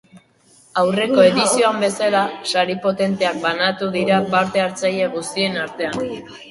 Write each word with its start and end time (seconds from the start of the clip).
Aurreko 0.83 1.25
edizioan 1.25 1.77
bezala, 1.85 2.23
sari 2.55 2.79
potenteak 2.89 3.39
banatuko 3.47 3.95
dira 4.01 4.19
parte 4.35 4.67
hartzaile 4.67 5.17
guztien 5.19 5.63
artean. 5.69 6.07